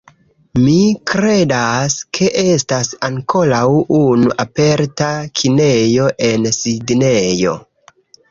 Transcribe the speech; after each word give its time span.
Mi 0.59 0.75
kredas, 1.09 1.97
ke 2.17 2.29
estas 2.43 2.89
ankoraŭ 3.09 3.67
unu 3.99 4.33
aperta 4.45 5.11
kinejo 5.41 6.09
en 6.31 6.49
Sidnejo 6.63 7.55